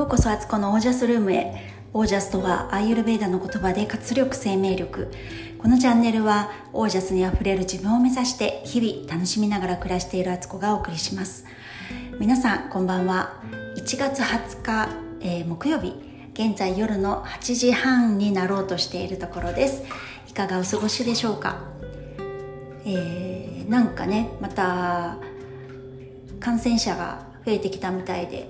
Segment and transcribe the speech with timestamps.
[0.00, 1.52] ようこそアツコのオージャスルームへ。
[1.92, 5.12] オージャスとはアイユルベーダの言葉で活力生命力。
[5.58, 11.44] このチャンネルはオージャスにあふれる自分を目指して日々楽しみながら暮らしているアツコがお送りします。
[12.18, 13.42] 皆さんこんばんは。
[13.76, 14.88] 1月20日、
[15.20, 15.92] えー、木曜日。
[16.32, 19.82] 現在夜の8時半になろうとしているところです。
[20.30, 21.58] いかがお過ごしでしょうか、
[22.86, 25.18] えー、なんかねまた
[26.40, 28.48] 感染者が増えてきたみたいで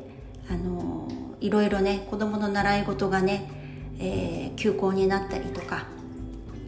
[0.49, 3.51] あのいろいろね子どもの習い事がね、
[3.99, 5.87] えー、休校になったりとか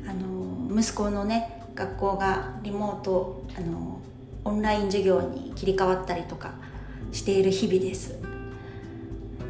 [0.07, 4.01] あの息子のね学校がリモートあの
[4.45, 6.55] オンライン授業に切り替わったりとか
[7.13, 8.19] している日々です、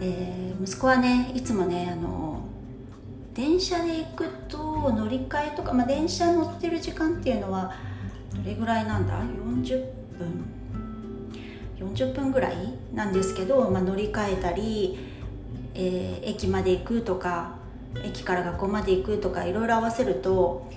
[0.01, 2.45] えー、息子はねいつもねあの
[3.35, 4.59] 電車で行くと
[4.93, 7.75] 乗り換えとか、まあ、電車乗ってる時間っていうのは
[8.35, 9.85] どれぐらいなんだ？40
[10.19, 10.63] 分。
[11.79, 12.57] 40分ぐらい
[12.95, 14.99] なんですけど、まあ、乗り換えたり、
[15.74, 17.56] えー、駅まで行くとか
[18.04, 20.70] 駅から学校まで行くとかいろいろ合わせると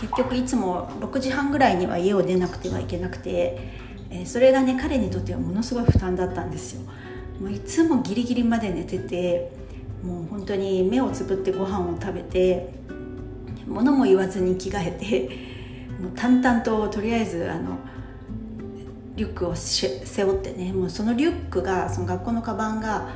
[0.00, 3.58] 結局いつも6時半ぐらいには家を出なくてはいけなくて、
[4.10, 6.82] えー、それがね彼にとってはものすごい負担だったんですよ。
[7.40, 9.52] もういつもギリギリまで寝てて
[10.02, 12.70] もう本当に目をつぶってご飯を食べて
[13.66, 15.28] 物も言わずに着替え
[15.98, 17.78] てもう淡々ととりあえずあの
[19.16, 23.08] リュックを背負ってねもうそのリュックがその学校のカバンが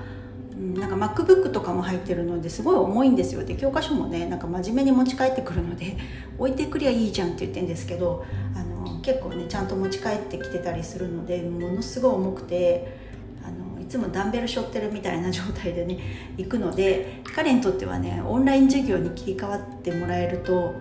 [0.62, 3.44] なんか MacBook とかも入ってるのですごい重いんですよ。
[3.44, 5.96] で教科書もねなんか真面目に持ち帰ってくるので
[6.38, 8.24] 置いてくりゃいいじゃんって言ってるんですけど
[8.54, 12.96] あの結構ねちゃんと持ち帰ってきてたりするのでものすごい重くて
[13.44, 15.98] あのいつもダンベル背負ってるみたいな状態でね
[16.36, 20.74] 行くので彼にとってはねオンライン授業に切り替わってもらえると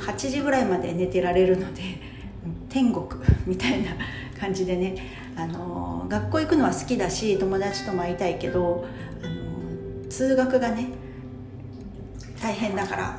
[0.00, 1.82] 8時ぐらいまで寝てられるので
[2.68, 3.06] 天国
[3.46, 3.90] みたいな
[4.40, 4.96] 感じでね
[5.36, 8.84] あの学校行くのは好きだし友達とも会いたいけど
[10.12, 10.88] 通学がね
[12.40, 13.18] 大変だから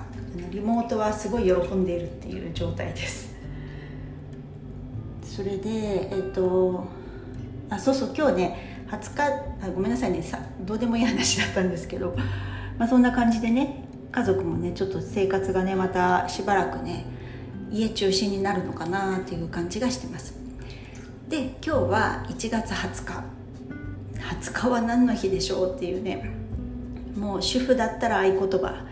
[0.51, 3.33] リモートはすごい喜んでいるっていう状態です。
[5.23, 6.85] それでえっ、と
[7.71, 9.23] あそうそう今日ね20日
[9.65, 12.15] あごめんなさいねさどうでもいい話だったんですけど、
[12.77, 17.07] まあ、そんな感じでね家族もねちょっと生活がねまたしばらくね
[17.71, 20.35] 家中心になるのかなっていう感じがしてます。
[21.27, 23.23] で今日は1月20日。
[24.19, 26.42] 20日は何の日でしょうっていうね
[27.15, 28.85] もう主婦だったら合言葉。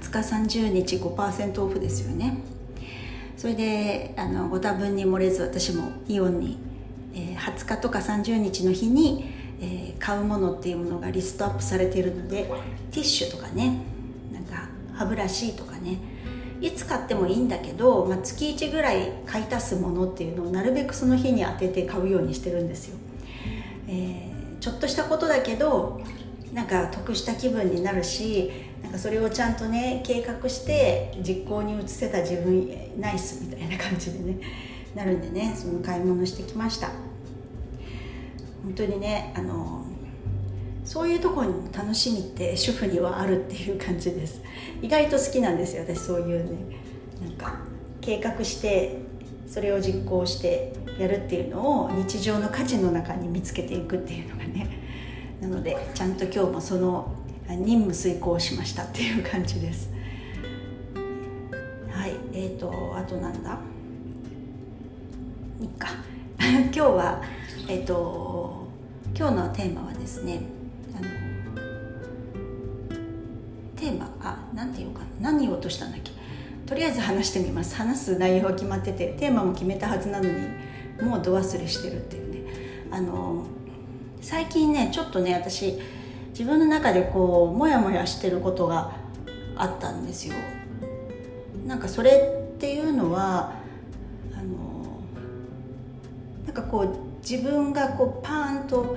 [0.00, 2.38] 20日30日5%オフですよね。
[3.36, 6.58] それであのご多分に漏れず私もイオンに、
[7.14, 9.30] えー、20日とか30日の日に、
[9.60, 12.50] えー、買うものっていうものがリストアップされているので
[12.90, 13.82] ティッシュとかね
[14.32, 15.98] なんか歯ブラシとかね
[16.60, 22.96] いつ買ってもいいんだけど、まあ、月1ぐらい買い足すものっていうのをなるべくその日に当てて買うようにしてるんですよ、
[23.88, 26.00] えー、ちょっとしたことだけど
[26.54, 28.50] なんか得した気分になるし
[28.80, 34.38] なんかそれをちゃんとね計画して実行に移せた自分ナイスみたいな感じでね
[34.94, 36.90] なるんでねその買い物してきました。
[38.62, 39.84] 本当にねあの
[40.84, 44.40] そういうところに楽しみって主婦にはあるっていう感じです。
[44.80, 46.76] 意外と好きなんですよ私そういうね。
[47.20, 47.58] なんか
[48.00, 48.98] 計画して
[49.48, 54.83] それを実行してやるっていうのを日常の価値の中に見つけていくっていうのがね。
[55.44, 57.12] なのでちゃんと今日もその
[57.46, 59.90] 任務遂行しましたっていう感じです。
[61.90, 63.58] はいえーとあとなんだ？
[65.60, 65.88] いっか。
[66.40, 67.22] 今日は
[67.68, 68.66] えっ、ー、と
[69.14, 70.40] 今日のテーマはですね
[70.96, 71.08] あの
[73.76, 75.30] テーマあなんて言うかな。
[75.32, 76.10] 何言おうとしたんだっけ？
[76.64, 77.76] とりあえず話してみます。
[77.76, 80.38] 話す内容は決まっててテーマも決めたはずなのに
[81.02, 82.38] もう度忘れしてるっていうね。
[82.90, 83.44] あの
[84.24, 85.78] 最近ねちょっとね私
[86.30, 88.92] 自分の中でこうモヤモヤしてることが
[89.54, 90.34] あったんですよ。
[91.66, 92.10] なんかそれ
[92.54, 93.52] っていうのは
[94.32, 95.02] あの
[96.46, 98.96] なんかこう自分がこうパーンと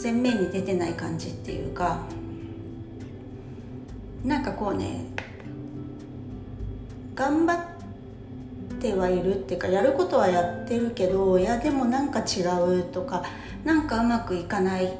[0.00, 2.02] 前面に出てない感じっていうか
[4.22, 5.06] なんかこうね
[7.14, 7.69] 頑張って
[8.80, 12.42] てはいるっていうかやることはやってるけどいやでもなんか違
[12.80, 13.22] うとか
[13.64, 14.92] なんかうまくいかない、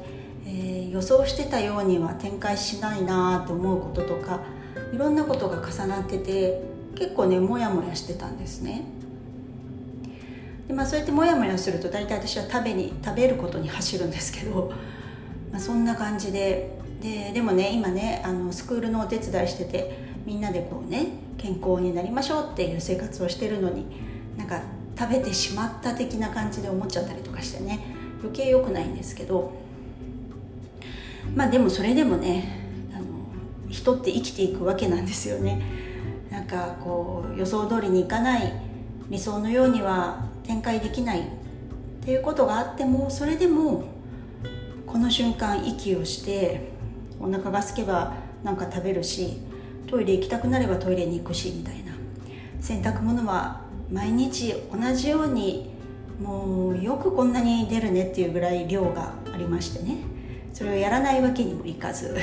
[0.45, 4.41] えー、予想してたようには展開しないなって思うこととか
[4.93, 6.61] いろんなことが重なってて
[6.95, 8.83] 結構ねモヤモヤしてたんですね。
[10.67, 14.71] でまあそうやってモヤモヤすると大体私は食べに食べることに走るんですけど、
[15.51, 16.79] まあ、そんな感じで。
[17.01, 21.07] ででもね今ねあのスクールのお手伝いしててみんなでこうね
[21.37, 23.85] 健康になりましょうっていう生活をしてるのに
[24.37, 24.61] なんか
[24.97, 27.79] 食べてしまった的な感じで思っちゃったりとかしてね
[28.21, 29.53] 余計良くないんですけど
[31.35, 32.59] まあでもそれでもね
[32.93, 33.05] あの
[33.69, 35.61] 人って生きていくわけなんですよね。
[36.29, 38.53] なんかこう予想通りにいかない
[39.09, 41.23] 理想のようには展開できないっ
[42.03, 43.83] ていうことがあってもそれでも
[44.87, 46.71] この瞬間息をして
[47.19, 48.13] お腹が空けば
[48.43, 49.37] 何か食べるし
[49.91, 51.91] トイレ行きたくなればトイレに行くしみたいな
[52.61, 53.59] 洗濯物は
[53.91, 55.69] 毎日同じように
[56.17, 59.97] もうよくこんなに出るねっていうぐらい量がありましてね。
[60.53, 62.15] それをやらないわけにもいかず。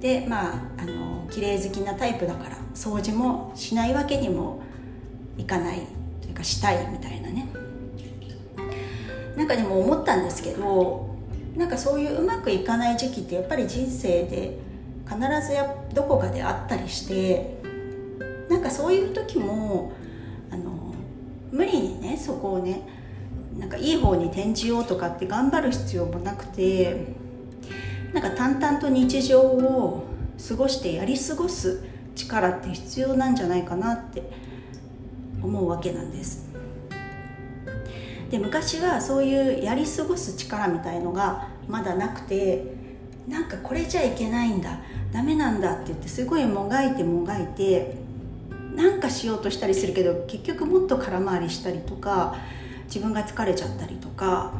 [0.00, 4.60] でまああの綺麗好きなタイプだから掃除もしないわけにも
[5.38, 5.86] いかない
[6.20, 7.46] というかしたいみたいなね。
[9.36, 11.14] なんかでも思ったんですけど
[11.56, 14.58] なんかそういううまくいかない時期ってやっぱり人生で
[15.06, 17.58] 必ずやどこかであったりして
[18.48, 19.92] なんかそういう時も
[20.50, 20.94] あの
[21.50, 22.82] 無理にねそこをね
[23.58, 27.14] なんかいい方に転じようとかって頑張る必要もなくて
[28.12, 30.04] なんか淡々と日常を
[30.48, 31.84] 過ごしてやり過ごす
[32.14, 34.22] 力って必要なんじゃないかなって
[35.42, 36.50] 思うわけなんです。
[38.30, 42.64] で昔はそういうやり過ごす力みたいのがまだなくて
[43.28, 44.80] なんかこれじゃいけないんだ
[45.12, 47.96] ダメなんだって言ってすごいもがいてもがいて
[48.74, 52.36] なんかしようとしたりするけど結局もっと空回りしたりとか
[52.86, 54.52] 自分が疲れちゃったりとか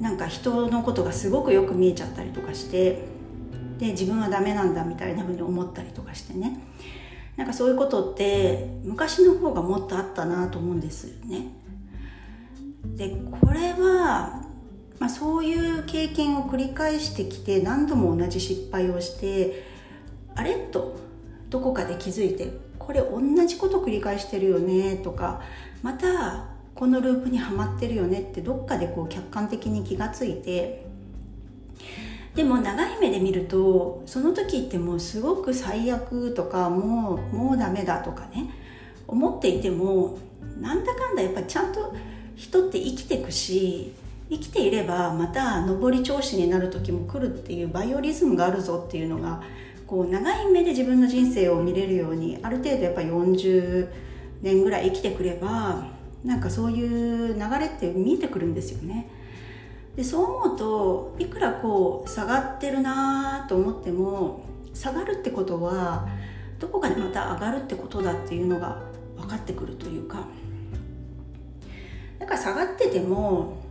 [0.00, 3.04] なんか人のことがすごくよく見えちゃったりとかして
[3.78, 6.60] で自分はダメなんだみたいなふうに思ったりとかしてね
[7.36, 11.48] なんかそういうことって昔の方がもっとあったなと思うんですよね。
[12.96, 13.08] で
[13.40, 14.43] これは、
[14.98, 19.64] まあ、そういう経験を繰り返してきて何度も同じ失敗をして
[20.34, 20.96] あれと
[21.50, 25.40] どこかで気づいてこれ同じこと繰り返してるよねとか
[25.82, 30.84] またこのループにはまってるよねってどっかでこう客観的に気がついて
[32.34, 38.50] でも長い目で見るとその時ってもうすごく最悪とかもうもうダメだとかね
[39.06, 40.18] 思っていても
[40.60, 41.94] なんだかんだやっぱちゃんと
[42.34, 43.92] 人って生きてくし
[44.30, 49.42] 生きていればまた上り調子になる時も来るっていうバイオリズムがあるぞっていうのが
[49.86, 53.88] こう長い目で自分の人生を見れるようにある程度やっぱ40
[54.42, 55.86] 年ぐらい生きてくれば
[56.24, 59.08] なんかそういう流れって見えてくるんですよね。
[59.94, 64.40] でそう思うといくらこう下がってるなと思っても
[64.72, 66.08] 下がるってことは
[66.58, 68.80] どこかでまた上がるってことだっていうのが
[69.16, 70.26] 分かってくるというか
[72.18, 73.63] だから下がってても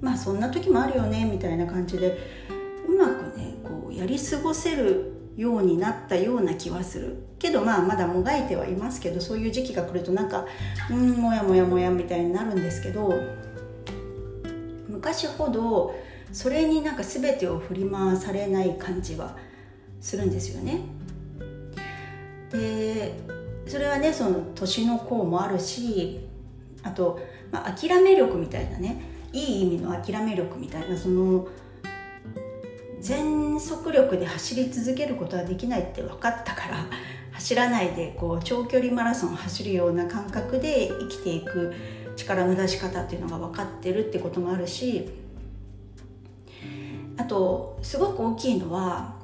[0.00, 2.18] まあそんな時もあるよねみたいな感じで
[2.88, 10.46] うまくねこうやり過ごせるようになったような気はするけどまあまだもがいてはいますけどそういう時期が来るとなんか
[10.90, 13.14] うんもやもやもやみたいになるんですけど
[14.88, 15.94] 昔ほど
[16.32, 19.36] それになんか全てを振り回されない感じは
[20.00, 20.82] するんですよね。
[22.50, 23.14] で
[23.66, 26.20] それはねその年の功もあるし
[26.82, 27.20] あと、
[27.52, 31.46] まあ、諦め力みたいなねいい意味の諦め力みたいなその
[33.00, 36.86] 全速力で走り続けることはできないって分かったから
[37.32, 41.72] 走らないでこう長距離マラソンを走るような感覚で生きていく
[42.16, 45.08] 力の出し方っていうのが分かってるってこともあるし
[47.16, 49.14] あとすごく大きいのは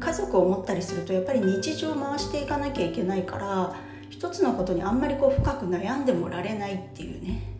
[0.00, 3.74] 家族を持ったりするとやっぱり日常を回していかなきゃいけないから
[4.08, 7.50] 一つのことにあんまりこう深く悩んでもられないっていうね。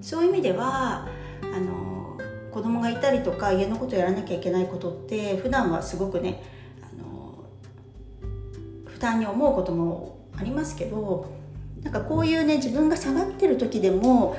[0.00, 1.08] そういう意味では
[1.42, 2.18] あの
[2.50, 6.42] 子供がいたりとか家のことやらなきゃいけないことって普段はすごくね
[6.82, 7.44] あの
[8.86, 11.32] 負担に思うこともありますけど
[11.82, 14.36] なんかこういうね自分が下がってる時でも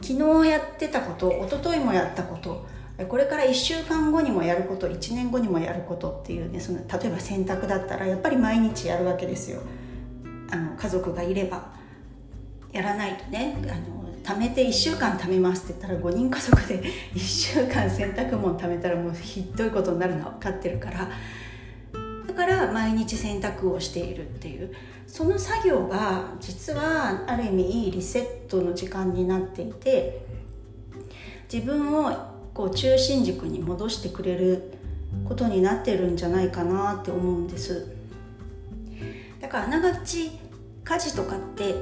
[0.00, 2.66] 昨日やってたこと一昨日もやったこと
[3.08, 9.60] これから1週間後にもやること1年後にもやることっていうねその例えば洗濯だったらやっぱり毎日やるわけですよ。
[10.50, 11.72] あの家族がいれば
[12.72, 16.82] やらないとねあの貯めて1週間貯めますって言ったら5人家族で
[17.14, 21.10] 1週間洗濯物貯めたらもうひどいことになるのは分かってるから。
[22.26, 24.72] だから毎日洗濯をしているっていう。
[25.06, 30.24] その作業が実はある意味いいリセットの時間になっていて
[31.52, 32.10] 自分を
[32.54, 34.72] こう中心軸に戻してくれる
[35.28, 37.94] ことになってるんじゃないかなって思うんです。
[39.38, 40.30] だからあながち
[40.82, 41.74] 家事とかって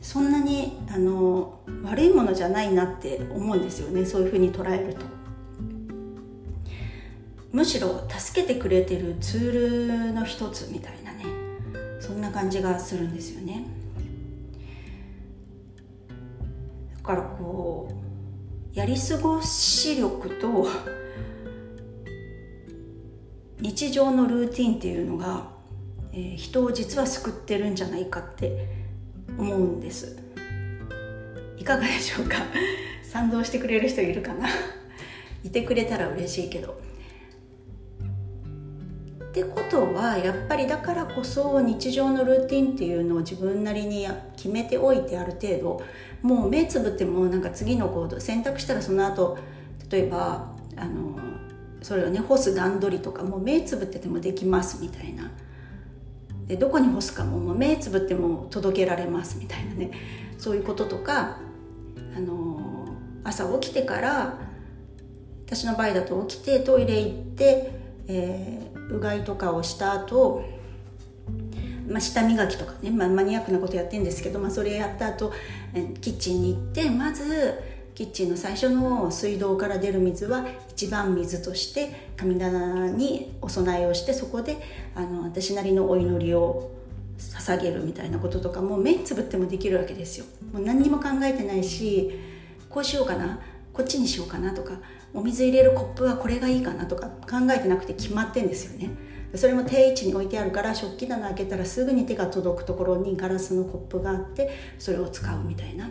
[0.00, 5.18] そんなにあの悪いものじゃないなって思うんですよねそういうふうに捉えると。
[7.50, 11.24] むしろ助けてくれてるツールの一つみたいなね
[11.98, 13.64] そんな感じがするんですよね。
[16.98, 17.88] だからこ
[18.74, 20.68] うやり過ごし力と
[23.60, 25.48] 日常のルーティンっていうのが、
[26.12, 28.77] えー、人を実は救ってるんじゃないかって
[29.38, 30.18] 思うんです。
[31.56, 32.36] いかがでしょうか？
[33.02, 34.48] 賛同してくれる人いるかな？
[35.44, 36.78] いてくれたら嬉しいけど。
[39.28, 45.82] ってことはやっぱりだからこそ日常のルーティンっていうのを自分なりに決めておいてある程度
[46.22, 49.38] もう目つぶってもなんか次の行動選択したらその後
[49.90, 51.16] 例えばあの
[51.82, 55.30] それをね干す段取りとかもう目つぶっててもできますみたいな。
[56.48, 59.90] でどこに干すかももう目つぶっても届けられますみたいなね。
[60.38, 61.38] そういうこととか
[62.16, 62.88] あの
[63.24, 64.38] 朝起きてから
[65.46, 67.72] 私の場合だと起きてトイレ行って、
[68.06, 70.44] えー、うがいとかをした後
[71.88, 75.32] まあ、舌磨きとかね、まあ、マニアックなことやってるんですけど、まあ、それやった後
[76.02, 84.56] キッチンに行ってまずキッチンの最初の水道から出る水は一番水として神棚にお供えをしてそこで
[84.94, 86.70] あの私なりのお祈りを
[87.18, 90.26] 捧げるみたいなこととかも目つぶってもできるわけですよ。
[90.52, 92.12] もう何にも考えてないし
[92.70, 93.40] こうしようかな
[93.72, 94.74] こっちにしようかなとか
[95.12, 98.90] お水入れるコップはこれがいいかなとか考えてなくて決まってんですよね。
[99.34, 105.90] それも定位置に置いてあるから食器棚開けたらすぐに手が届くところにガラスのコップがあってそれを使うみたいな。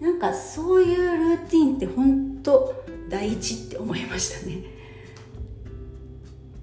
[0.00, 4.56] なんかそういうルーティンって本当大事って思いましたね。
[4.56, 4.60] っ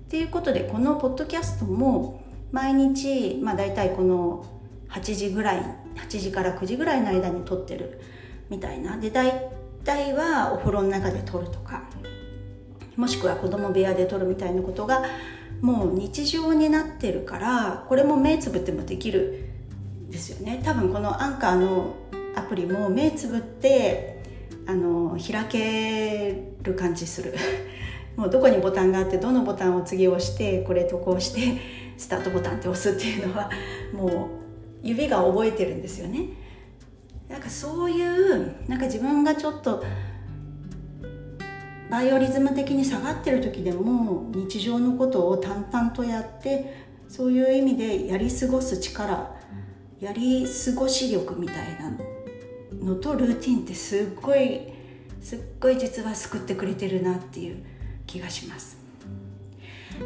[0.09, 2.21] ていうことでこのポッドキャストも
[2.51, 4.45] 毎日、まあ、大体この
[4.89, 8.01] 8時ぐらい8時から9時ぐらいの間に撮ってる
[8.49, 9.49] みたいなで大
[9.85, 11.83] 体はお風呂の中で撮るとか
[12.97, 15.03] もしくは子供部屋で撮るみたいなことが
[15.61, 19.45] もう日常になってるからこれも目つぶってもできる
[20.09, 21.95] ですよね多分このアンカーの
[22.35, 24.21] アプリも目つぶって
[24.65, 27.35] あの開ける感じする。
[28.15, 31.59] もうどこにボタンがあってどのボタンを次押してこれとこうして
[31.97, 33.49] スタートボタンって押すっていうのは
[33.93, 34.25] も
[34.83, 36.29] う指が覚えてるんですよね。
[37.29, 39.83] なんかそういうなんか自分がちょっと
[41.89, 46.73] バイオリズム的に下がってる時でも日常のことを淡々とやって
[47.07, 49.35] そういう意味でやり過ごす力
[49.99, 51.97] やり過ごし力みたいなの
[52.81, 54.61] のとルーティンってすっごい
[55.21, 57.63] すっごい実は救ってくれてるなっていう
[58.07, 58.77] 気がします。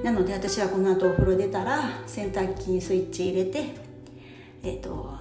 [0.03, 3.63] なので私はこの後お風呂出たら洗濯機にスイッチ入れて
[4.61, 5.15] えっ、ー、と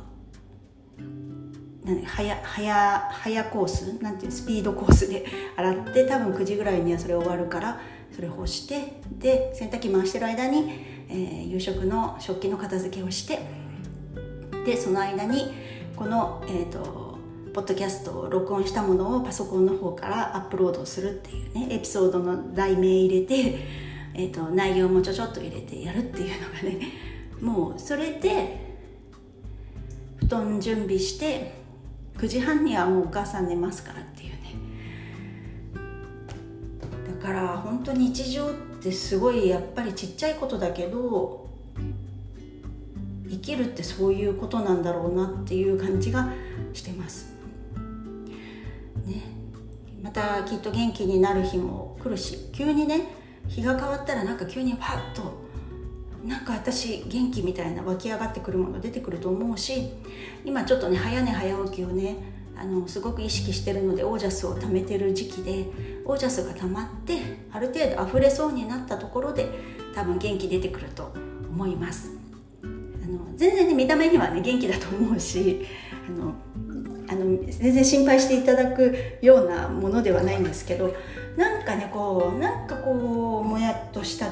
[2.06, 5.24] 早早早コースなんていうスピードコースで
[5.56, 7.78] 洗って多分9時ぐらいにはそれ終わるから
[8.10, 10.72] それ干してで洗濯機回してる間に、
[11.08, 13.38] えー、夕食の食器の片付けをして
[14.64, 15.52] でその間に
[15.94, 17.03] この、えーと
[17.54, 23.58] ポッドキャストを録音したものをパソコンの方からアップロードするっていうねエピソードの題名入れて、
[24.12, 26.92] えーと、内容もちょちょっと入れてやるっていうのがね
[27.40, 28.58] もうそれで
[30.16, 31.54] 布団準備して
[32.16, 34.36] 9時半にはもうお母さん寝ますからっていうね。
[37.20, 41.48] だから本当に日常ってすごいやっぱりちっちゃいことだけど
[43.30, 46.32] 生きるってそういうことなんだろうなっていう感じが
[46.72, 47.33] してます、
[50.14, 53.08] たきっと元気になる日も来るし急にね
[53.48, 55.44] 日が変わったらなんか急にパッと
[56.24, 59.90] なんか私元気みたいな湧き上がってくるもの出てくると思うし
[60.44, 62.16] 今ちょっとね早寝早起きをね
[62.56, 65.66] あのすごく意識してるのでオージャスを貯めてる時期で
[66.04, 67.18] オージャスが溜まって
[67.52, 69.50] ある程度溢れそうになったところで
[69.94, 71.12] 多分元気出てくると
[71.50, 72.10] 思います。
[72.62, 75.66] あの全然ね見た目にはね元気だと思うし
[76.08, 76.34] あの
[77.46, 80.94] 全然心配していただくようなものではないんですけど
[81.36, 84.28] なんかねこうなんかこうもやっとした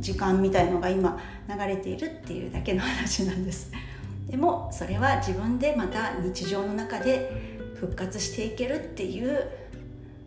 [0.00, 1.18] 時間みたいのが今
[1.48, 3.70] 流れているっていうだけの話なんです。
[4.28, 7.30] でもそれは自分でまた日常の中で
[7.74, 9.48] 復活していけるっていう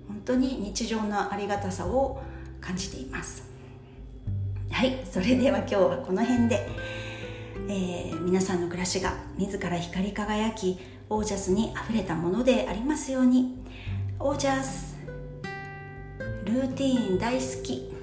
[0.08, 2.22] 本当に日常のありがたさを
[2.62, 3.44] 感じています。
[4.72, 6.67] はいそれでは今日はこの辺で、
[7.70, 10.77] えー、皆さんの暮らしが自ら光り輝き
[11.09, 13.63] オージャスにあふれたものでありますように。
[14.19, 14.95] オージャス
[16.45, 17.95] ルーティーン大好き。